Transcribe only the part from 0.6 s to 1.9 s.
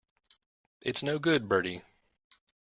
It's no good, Bertie.